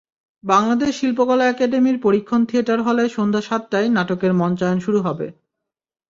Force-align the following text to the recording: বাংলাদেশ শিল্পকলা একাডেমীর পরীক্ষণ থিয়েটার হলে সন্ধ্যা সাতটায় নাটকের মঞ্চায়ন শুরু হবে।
বাংলাদেশ 0.43 0.91
শিল্পকলা 0.99 1.45
একাডেমীর 1.47 1.97
পরীক্ষণ 2.01 2.41
থিয়েটার 2.45 2.79
হলে 2.81 3.03
সন্ধ্যা 3.09 3.41
সাতটায় 3.41 3.87
নাটকের 3.89 4.31
মঞ্চায়ন 4.33 4.79
শুরু 4.79 4.99
হবে। 5.01 5.27